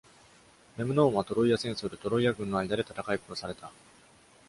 [0.77, 3.71] メムノーンはトロイア戦争でトロイア軍の間で戦い殺された。